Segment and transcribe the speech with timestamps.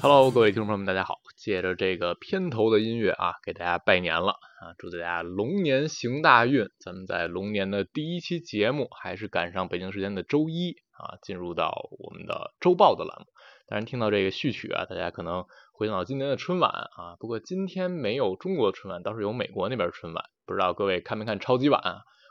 [0.00, 1.23] Hello，各位听众朋友们，大家好！
[1.44, 4.30] 借着这个片头的音乐啊，给大家拜年了
[4.62, 6.70] 啊，祝大家龙年行大运。
[6.78, 13.26] 咱们在龙年的第一期节目，还是赶上北京时间的周一啊，进入到我们的周报的栏目。
[13.68, 15.44] 当然，听到这个序曲啊，大家可能
[15.74, 20.24] 回想到今年的春晚啊，不过今天没有中国春晚，倒是有美国那边春晚。
[20.46, 21.82] 不知道各位看没看超级碗？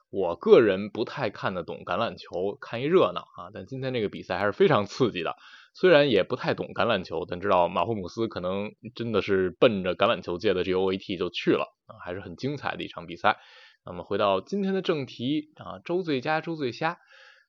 [0.10, 3.52] 我个人不太看得懂橄榄球，看一热闹啊。
[3.54, 5.36] 但今天这个比赛还是非常刺激的。
[5.74, 13.40] 虽然也不太懂橄榄球，但知道马霍姆斯可能真的是奔着橄榄球界的这个 OAT 就去了啊，还是很精彩的一场比赛。
[13.86, 17.00] 那么回到今天的正题啊，周最佳、周最瞎。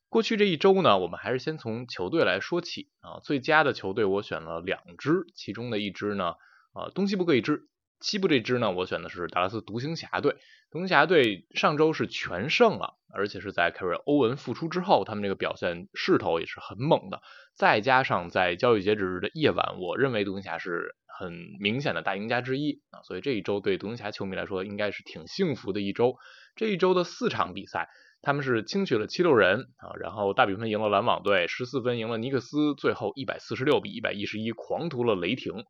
[0.09, 3.21] 过去这一周呢，我们还是先从球队来说起啊。
[3.23, 6.35] 最佳的球队我选了两支，其中的一支呢，
[6.73, 7.69] 啊东西部各一支。
[8.01, 10.37] 西部这支呢，我选的是达拉斯独行侠队。
[10.71, 17.23] 独行侠队上周是全胜了，而且是在凯瑞欧文复出之后，他们这个表现势头也是很猛的。
[17.57, 26.17] 再加上在交易截止日的夜晚，我认为独行侠是很明显的大赢家之一啊，所以这一周对独行侠球迷来说应该是挺幸福的一周。
[26.57, 27.89] 这一周的四场比赛，
[28.23, 35.65] 他们是轻取了七六人啊，然后大比分赢了篮网队，十四分赢了尼克斯，最后一百四十六比一百一十一狂屠了雷霆。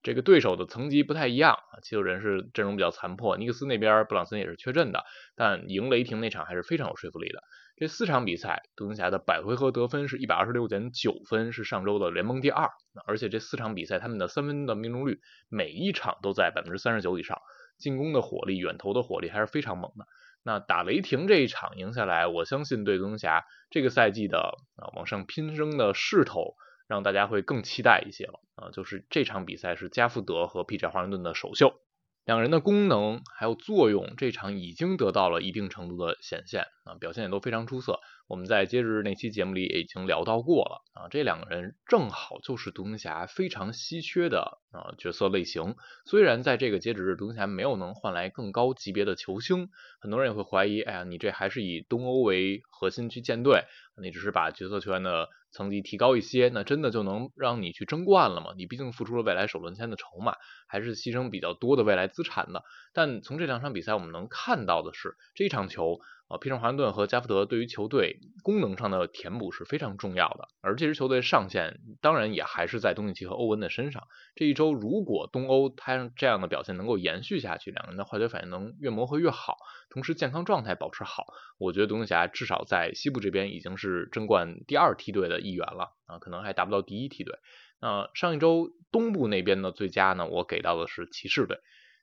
[0.00, 7.42] 这个对手的层级不太一样啊，七六人是阵容比较残破，尼克斯那边布朗森也是缺阵的，但赢雷霆那场还是非常有说服力的。
[7.78, 12.68] 这四场比赛，独行侠的百回合得分是一百二十六点九分，是上周的联盟第二。
[13.06, 17.40] 而且这四场比赛，他们的三分的命中率每一场都在百分之三十九以上，
[17.78, 20.06] 进攻的火力、远投的火力还是非常猛的。
[20.42, 26.54] 那打雷霆这一场赢下来，我相信对独行侠这个赛季的啊往上拼升的势头。
[26.88, 30.86] 让大家会更期待一些了啊，就是这场比赛是加福德和 P.J.
[30.86, 31.82] 华盛顿的首秀，
[32.28, 38.00] 两人的功能还有作用，这场已经得到了一定程度的显现啊，表现也都非常出色。
[38.28, 45.74] 我们在截止日那期节目里也已经聊到过了啊，这两个人正好就是独行侠非常稀缺的啊角色类型。
[46.04, 53.64] 虽然在这个截止日，独行侠没有能换来更高级别的球星，很多人也会怀疑，哎呀，你这还是以东欧为核心去建队，
[54.02, 58.52] 你只是把角色球员的层级提高一些，那真的就能让你去争冠了吗？
[58.56, 60.36] 你毕竟付出了未来首轮签的筹码，
[60.66, 62.64] 还是牺牲比较多的未来资产的。
[62.92, 66.00] 但从这两场比赛我们能看到的是，这一场球。
[66.28, 74.08] 啊，皮城华盛顿和加福德对于球队功能上的填补是非常重要的，而这支球队上限当然也还是在东契奇和欧文的身上。
[74.36, 79.58] 这一周如果东欧他这样的表现能够延续下去，两个人的化学反应能越磨合越好，
[79.90, 81.26] 同时健康状态保持好，
[81.58, 87.38] 我觉得独行侠至少在西部这边已经是争冠第二梯队的一员了啊，可能还达不到第一梯队。
[87.82, 91.58] 那上一周东部那边的最佳呢，我给到的是骑士队。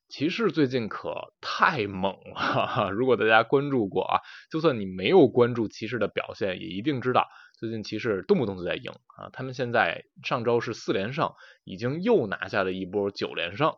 [0.07, 4.19] 骑士最近可太猛了， 如果大家关注过啊，
[4.51, 7.27] 就算你没有关注骑士的表现，也一定知道
[7.59, 9.29] 最近骑士动不动就在赢啊。
[9.33, 11.33] 他们现在上周是四连胜，
[11.63, 13.73] 已经又拿下了一波九连胜。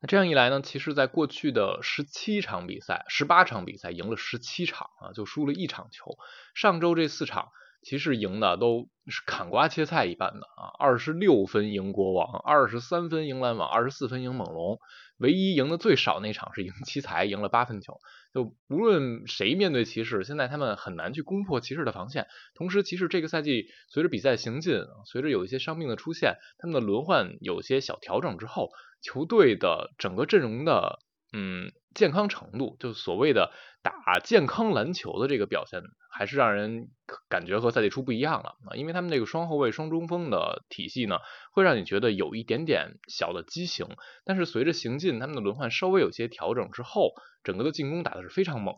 [0.00, 6.16] 那这样一来呢，骑士在过去的十七场比赛、十八场比赛赢了十七场啊，就输了一场球。
[6.54, 7.48] 上周这四场。
[7.80, 14.80] 骑士赢的都是砍瓜切菜一般的啊，二十六分赢国王，二十三分赢篮网，二十四分赢猛龙，
[15.18, 18.00] 唯一赢的最少那场是赢奇才，赢了八分球。
[18.32, 22.26] 就无论谁面对骑士，现在他们很难去攻破骑士的防线。
[22.54, 28.70] 同时，骑士这个赛季随着比赛行进，随着有一些伤病的出现，他们的轮换有些小调整之后，
[29.02, 31.00] 球队的整个阵容的。
[31.32, 33.52] 嗯，健康程度，就所谓的
[33.82, 36.88] 打健康篮球的这个表现，还是让人
[37.28, 38.76] 感觉和赛季初不一样了啊。
[38.76, 41.18] 因为他们那个双后卫、双中锋的体系呢，
[41.52, 43.86] 会让你觉得有一点点小的畸形。
[44.24, 47.12] 但是随着行进，他们的轮换稍微有些调整之后，
[47.44, 48.76] 整个的进攻打的是非常猛。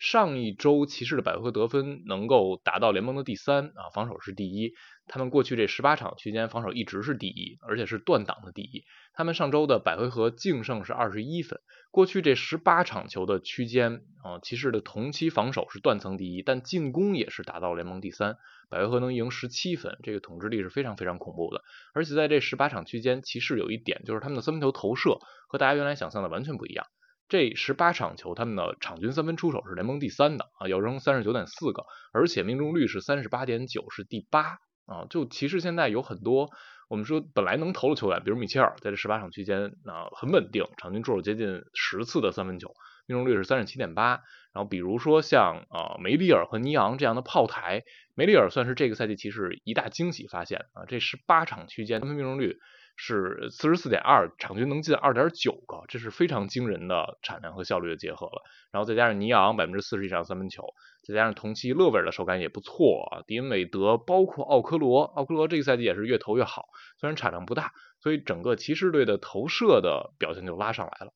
[0.00, 4.72] 上一周骑士的百回合得分能够达到联盟的第三啊，防守是第一。
[5.06, 8.84] 他们过去这十八场区间防守一直是第一，而且是断档的第一。
[9.12, 11.60] 他们上周的百回合净胜是二十一分。
[11.90, 18.38] 过去这十八场球的区间啊，骑士的同期防守是断层第一，但进攻也是达到联盟第三，
[18.70, 21.62] 百回合能赢十七分，这个统治力是非常非常恐怖的。
[21.92, 26.86] 而且在这十八场区间，骑士有一点就是他们的三分球投射和大家原来想象的完全不一样。
[27.30, 35.06] 这十八场球，他们的场均三分出手是联盟第三的啊，要扔三十九点四个，而且命中率是三十八点九，是第八啊。
[35.08, 36.50] 就骑士现在有很多
[36.88, 42.74] 我们说本来能投的球员，比如米切尔，在这十八场区间啊很稳定，场均出手接近十次的三分球，
[43.06, 44.20] 命中率是三十七点八。
[44.52, 47.84] 然后比如说像啊梅里尔和尼昂这样的炮台，
[48.16, 52.58] 梅里尔算是这个赛季其实一大惊喜发现啊，这十八场区间三分命中率
[52.96, 58.42] 是四十四点二，场均能进二点九个，这是非常惊人的产量和效率的结合了。
[58.72, 60.64] 然后再加上尼昂百分之四十以上三分球，
[61.06, 66.66] 再加上同期勒维尔的手感也不错啊，迪恩韦德包括奥科罗，奥科罗这个赛季也是越投越好，
[66.98, 71.12] 虽然产量不大，所以整个骑士队的投射的表现就拉上来了。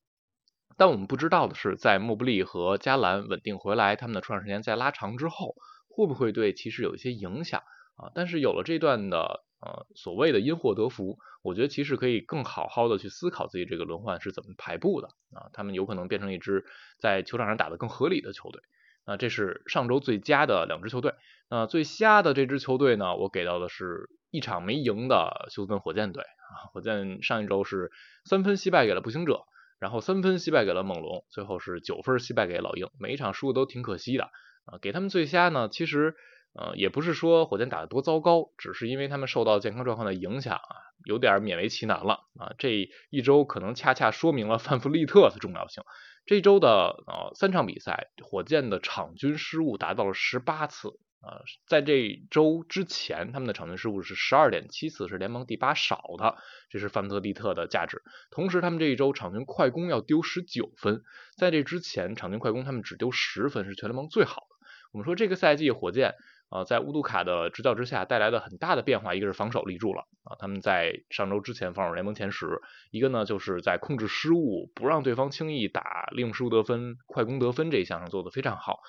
[0.77, 5.55] 但我们不知道的是，在莫布利和加兰稳定回来，他们的出场时间在拉长之后，
[5.87, 7.61] 会不会对骑士有一些影响
[7.95, 8.11] 啊？
[8.13, 16.63] 但是有了这段的呃所谓的因祸得福，我觉得其实可以更好好的去思考自己这个轮换是怎么排布的啊，他们有可能变成一支
[16.99, 18.61] 在球场上打得更合理的球队
[19.05, 19.17] 啊。
[19.17, 21.15] 这是上周最佳的两支球队，
[21.49, 27.91] 那最瞎的这支球队呢，我给到的是一场没赢的休斯顿火箭队啊，火箭上一周是
[28.23, 29.43] 三分惜败给了步行者。
[29.77, 34.23] 然后三分惜败给了猛龙，最后是九分惜败给老鹰，每一场输的都挺可惜的
[34.63, 34.79] 啊。
[34.81, 36.15] 给他们最瞎呢，其实
[36.57, 42.53] 呃也不是说火箭打得多糟糕，只是因为他们受到健康状况的影响啊，有点勉为其难了啊。
[42.57, 45.83] 这一周可能恰恰说明了范弗利特的重要性。
[46.25, 50.99] 这周的呃三场比赛，火箭的场均失误达到了十八次。
[51.21, 56.35] 啊，在这周之前，他们的场均失误是十二点七次，是联盟第八少的，
[56.69, 58.03] 这是范特利特的价值。
[58.29, 61.01] 同时，他们这一周场均快攻要丢十九分，
[61.35, 64.55] 在这之前，场均快攻他们只丢十分，是全联盟最好的。
[64.91, 66.13] 我们说这个赛季火箭
[66.55, 72.61] 呃，在乌杜卡的执教之下带来的很大的变化，一个是防守立住了啊，他们在上周之前防守联盟前十，
[72.91, 78.79] 一个呢就是在控制失误，不让对方轻易打利用失误得分、快攻得分这一项上做得非常好。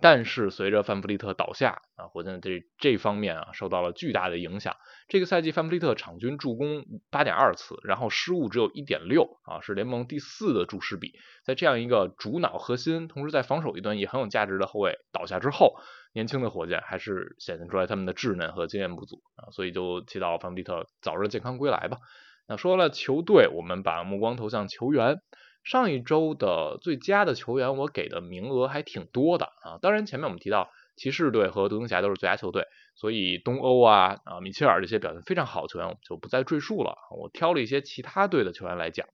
[0.00, 4.76] 但是随着范弗利特倒下啊，火箭这这方面啊受到了巨大的影响。
[5.08, 11.12] 这个赛季范弗利特场均助攻八点二次，然后失误只有一点六啊，是联盟第四的注失比。
[11.44, 15.74] 在这样一个主脑核心，同时在防守一端也很有价值的后卫倒下之后，
[16.14, 21.98] 年轻的火箭还是显现出来他们的稚嫩和经验不足啊，所以就祈祷范弗利特早日健康归来吧。
[22.46, 25.18] 那说了球队，我们把目光投向球员。
[25.62, 29.78] 上一周的最佳的球员，我给的名额还挺多的啊。
[29.82, 36.96] 当然，前面我们提到骑士队和独行侠都是最佳球队，所以东欧啊啊米切尔这些表现非常好的球员，我们就不再赘述了。
[37.16, 39.06] 我挑了一些其他队的球员来讲。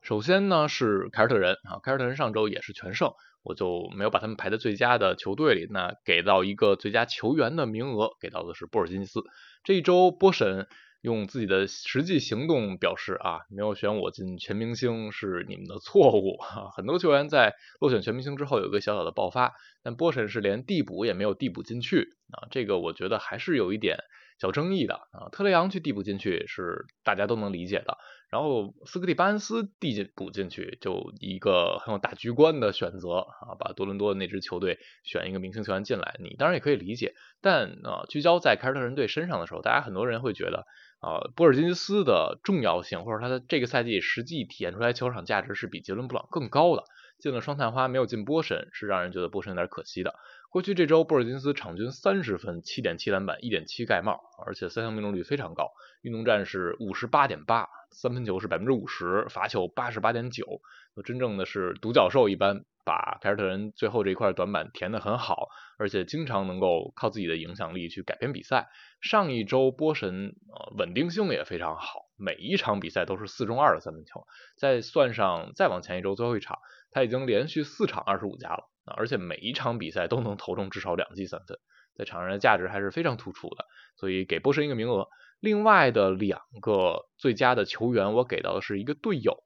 [0.00, 3.12] 首先呢是凯尔特人啊，凯尔特人上周也是全胜，
[3.42, 5.66] 我就没有把他们排在最佳的球队里。
[5.68, 9.20] 那给到一个最佳球员的名额，给到的是波尔津吉斯。
[9.64, 10.68] 这一周波神。
[11.02, 16.70] 用自己的实际行动表示啊，没有选我进全明星是你们的错误啊。
[16.76, 19.52] 很多球员在落选全明星之后有一个小小的爆发，
[19.82, 23.98] 但波神是连递补也没有递补进去啊，这个我觉得还是有一点
[24.38, 25.28] 小争议的啊。
[25.32, 27.98] 特雷杨去递补进去是大家都能理解的，
[28.30, 40.64] 然后斯科蒂巴恩斯递补进去就一个很有大局观的选择啊，把多伦多的那支球队选一个明星球员进来，你当然也可以理解，但啊聚焦在凯尔特人队身上的时候，大家很多人会觉得。
[41.02, 46.84] 啊，波尔津斯的重要性，或者他的这个赛季实际体现出来球场价值是比杰伦布朗更高的。
[47.18, 50.14] 进了双探花，没有进波神，是让人觉得波神有点可惜的。
[50.48, 55.72] 过去这周，波尔津斯场均三十分，七点七篮板，一点七盖帽，而且三项命中率非常高，
[56.02, 60.60] 运动战是五十八点八，三分球是百分之五十，罚球八十八点九，
[61.04, 62.64] 真正的是独角兽一般。
[62.84, 65.48] 把凯尔特人最后这一块短板填得很好，
[65.78, 68.68] 而且经常能够靠自己的影响力去改变比赛。
[69.00, 74.24] 上一周波神呃稳定性也非常好，每一场比赛都是四中二的三分球。
[74.56, 76.58] 再算上再往前一周最后一场，
[76.90, 78.64] 他已经连续四场二十五加了，
[78.96, 81.58] 而且每一场比赛都能投中至少两记三分，
[81.96, 83.64] 在场上的价值还是非常突出的。
[83.96, 85.08] 所以给波神一个名额。
[85.40, 89.42] 另外的两个最佳的球员，我给到的是一个队友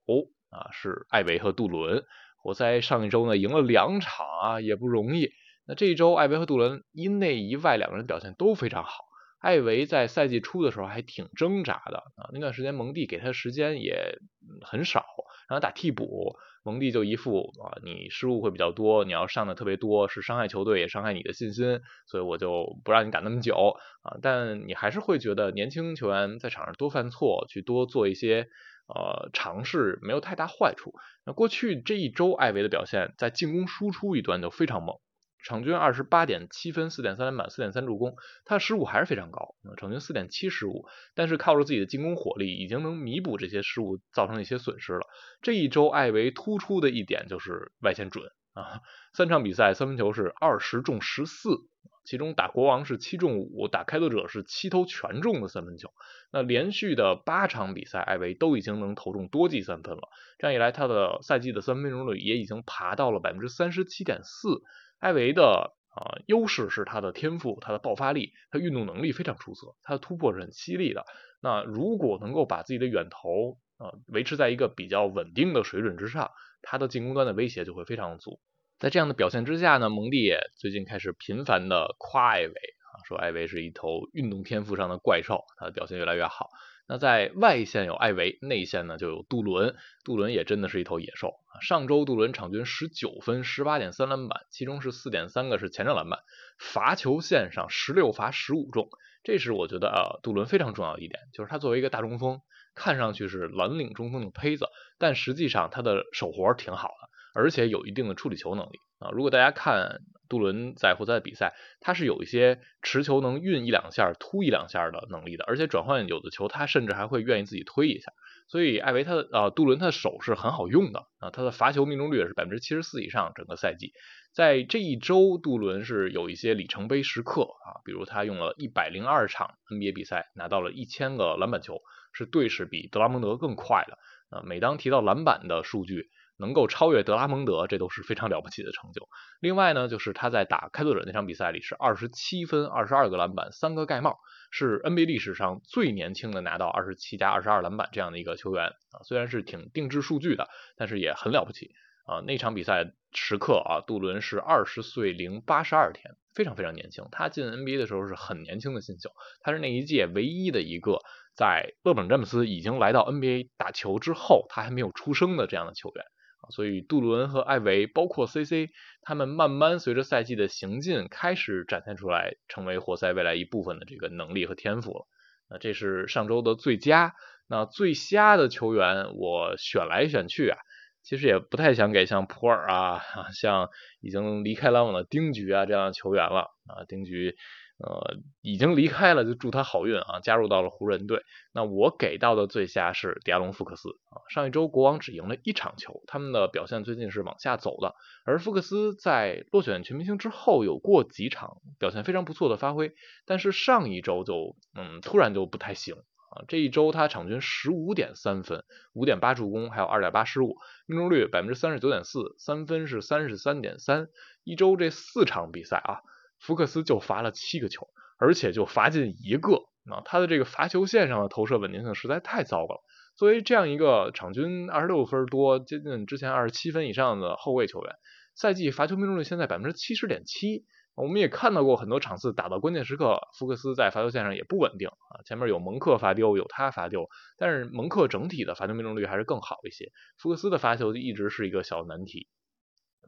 [0.51, 2.05] 啊，是艾维和杜伦。
[2.47, 5.33] 我在上一周呢赢了两场啊，也不容易。
[5.67, 9.05] 那这一周，艾维和杜伦因内一外两个人表现都非常好。
[9.41, 14.21] 艾维在赛季初的时候还挺挣扎的啊，那段时间蒙蒂给他的时间也
[14.63, 15.05] 很少，
[15.49, 24.19] 让他打替补，蒙蒂就一副啊你失误会比较多，你要上的特别多，是伤害球队也伤害你的信心，所以我就不让你打那么久啊。
[24.23, 28.47] 但你还是会觉得年轻球员在场上多犯错，去多做一些。
[28.89, 30.95] 呃，尝试没有太大坏处。
[31.25, 34.97] 那过去这一周，艾维的表现在进攻输出一端就非常猛，
[35.43, 38.15] 场均二十八点七分，四点三篮板，四点三助攻，
[38.45, 40.87] 他的失误还是非常高，场均四点七失误。
[41.15, 45.01] 但是靠着自己的进攻火力，已经能弥补这些失误造成的一些损失了。
[45.43, 48.25] 这一周，艾维突出的一点就是外线准
[48.57, 48.81] 啊，
[49.13, 51.59] 三场比赛三分球是二十中十四，
[52.05, 55.91] 其中打国王是七中五，打开拓者是七投全中的三分球。
[56.33, 60.09] 那连续的八场比赛，艾维都已经能投中多记三分了。
[60.39, 64.63] 这样一来，他的赛季的三分命中率也已经爬到了百分之三十七点四。
[65.01, 71.05] 艾维的啊优势是他的天赋，他的爆发力，他运动能力非常出色，他的突破是很犀利的。
[71.43, 76.31] 那如果能够把自己的远投啊维持在一个比较稳定的水准之上。
[76.69, 78.41] 他的进攻端的威胁就会非常足，
[78.81, 86.49] 在这样的表现之下呢，蒙蒂也最近开始频繁的夸艾维啊，说艾维是一头运动天赋上的怪兽，他的表现越来越好。
[86.89, 91.61] 那在外线有艾维，内线呢就有杜伦，杜伦也真的是一头野兽啊。
[91.61, 96.19] 上周杜伦场均十九分，十八点三篮板，其中是四点三个是前场篮板，
[96.59, 98.89] 罚球线上十六罚十五中，
[99.23, 102.41] 这是我觉得啊杜伦非常重要的一点，就是他作为一个大中锋。
[102.77, 104.67] 看上去是蓝领中锋的胚子，
[104.99, 109.11] 但实际上他的手活挺好的，而且有一定的处理球能力啊。
[109.11, 118.13] 如果大家看杜伦在活塞的比赛，他是有一些持球能运一两下、突一两下的能力的，而且转换有的球他甚至还会愿意自己推一下。
[118.49, 123.93] 所以艾维他的啊杜伦他的手是很好用的啊，他的罚球命中率也是百分之七十四以上，整个赛季。
[124.35, 131.81] 在这一周，杜伦是有一些里程碑时刻啊，比如他用了一百零二场 NBA 比赛，拿到了一千个篮板球。
[132.19, 133.99] 是队史比德拉蒙德更快的
[134.31, 134.43] 啊！
[134.43, 139.09] 每当提到篮板的数据能够超越德拉蒙德，这都是非常了不起的成就。
[139.41, 144.19] 另外呢，就是他在打开拓者那场比赛里是二十七分、二十二个篮板、三个盖帽，
[144.51, 149.03] 是 NBA 历史上最年轻的拿到二十七加二十二篮板这样的一个球员啊！
[149.05, 151.71] 虽然是挺定制数据的，但是也很了不起
[152.07, 152.21] 啊！
[152.27, 157.07] 那场比赛时刻啊，杜伦是二十岁零八十二天，非常非常年轻。
[157.13, 160.99] 他进 NBA 的时候是很年轻的新秀，他是那一届唯一的一个。
[161.35, 166.03] 在勒布朗詹姆斯已经来到 NBA 打球之后，他还没有出生的这样的球员，
[166.51, 168.71] 所以杜伦和艾维，包括 CC，
[169.03, 175.07] 他们慢慢随着赛季的行进，开始展现出来，成为活塞未来一部分的这个能力和天赋了。
[175.49, 177.15] 那这是上周的最佳，
[177.49, 180.59] 那最瞎的球员，我选来选去啊，
[181.03, 183.01] 其实也不太想给像普尔啊，
[183.35, 183.69] 像
[184.01, 187.37] 已经离开篮网的丁局啊这样的球员了啊，丁局。
[187.79, 190.21] 呃，已经离开了，就祝他好运啊！
[190.23, 191.23] 加入到了湖人队。
[191.53, 194.25] 那我给到的最佳是迪亚龙·福克斯啊。
[194.31, 197.95] 上一周国王只赢了一场球，他们的表现最近是往下走的。
[198.25, 202.95] 而福克斯在落选全明星之后，有过几场表现非常不错的发挥，
[203.27, 205.97] 但是上一周就嗯突然就不太行
[206.31, 206.49] 啊。
[206.49, 208.65] 这一周他场均十五点三分，
[208.95, 210.57] 五点八助攻，还有二点八失误，
[210.87, 214.09] 命中率百分之三十九点四，三分是三十三点三。
[214.45, 216.01] 一周这四场比赛啊。
[216.39, 217.89] 福克斯就罚了七个球，
[218.19, 219.57] 而且就罚进一个
[219.91, 220.03] 啊！
[220.05, 222.81] 他的这个罚球线上的投射稳定性实在太糟糕了。
[223.17, 227.95] 作为这样一个场均二十六分多、接近之前二十七分以上的后卫球员，
[228.35, 230.65] 赛季罚球命中率现在百分之七十点七。
[230.95, 235.21] 我们也看到过很多场次打到关键时刻，福克斯在罚球线上也不稳定啊。
[235.27, 239.93] 前面有蒙克罚丢，有他罚丢，但是蒙克整体的罚球命中率还是更好一些。
[240.17, 242.29] 福克斯的罚球一直是一个小难题。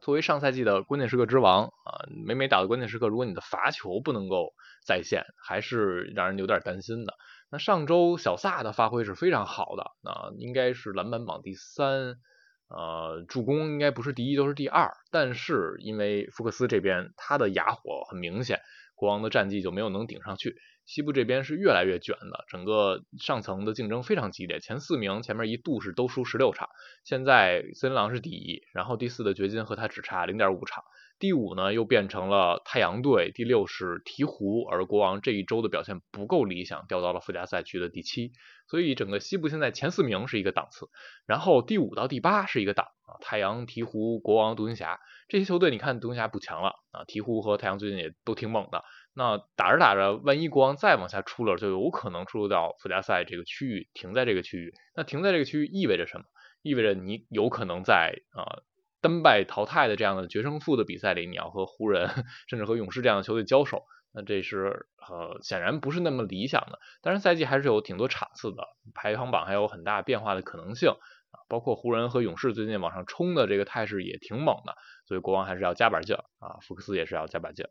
[0.01, 4.53] 作为上赛季的关键时刻之王啊，每每打到关键时刻，如果你的罚球不能够
[4.85, 7.13] 在线，还是让人有点担心的。
[7.51, 12.15] 那上周小萨的发挥是非常好的啊，应该是篮板榜第三，
[12.69, 14.91] 呃，助攻应该不是第一都是第二。
[15.11, 18.61] 但是因为福克斯这边他的哑火很明显，
[18.99, 20.57] 国王的战绩就没有能顶上去。
[20.85, 26.67] 西部这边是越来越卷的，整个上层的竞争非常激烈，前四名前面一度是都输十六场，
[27.05, 30.83] 现在森林狼是第一，然后第四的掘金和他只差零点五场，
[31.19, 38.31] 第五呢又变成了太阳队，第六是鹈鹕，而国王这一周的表现不够理想，掉到了附加赛区的第七，
[38.67, 40.89] 所以整个西部现在前四名是一个档次，
[41.25, 48.83] 然后第五到第八是一个档啊，太阳、鹈鹕、国王、独行侠这些球队，你看独行侠不强了啊，鹈鹕和太阳最近也都挺猛的。
[49.13, 54.73] 那打着打着，万一国王再往下出了，就有可能出入到附加赛这个区域，停在这个区域。
[54.95, 56.25] 那停在这个区域意味着什么？
[56.61, 58.63] 意味着你有可能在啊
[59.01, 62.09] 单败淘汰的这样的决胜负的比赛里，你要和湖人
[62.49, 63.83] 甚至和勇士这样的球队交手。
[64.11, 66.79] 那这是呃显然不是那么理想的。
[67.01, 68.63] 当然赛季还是有挺多场次的，
[68.93, 70.93] 排行榜还有很大变化的可能性
[71.31, 71.39] 啊。
[71.47, 77.65] 包括湖人和勇士最近往上冲的这个态势也挺猛的，所以国王还是要加把劲啊，福克斯也是要加把劲。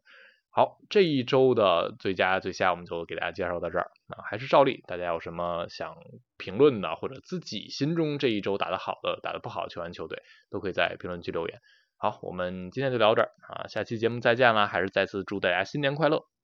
[0.50, 5.96] 好，这一周的最佳最佳我们就给大家介绍到这儿啊，还是照例，大家有什么想
[6.36, 11.60] 评论的，或者自己心中这一周打得好的、打得不好的球员球队，都可以在评论区留言。
[11.96, 16.37] 好，我们今天就聊这儿啊，下期节目再见啦，还是再次祝大家新年快乐。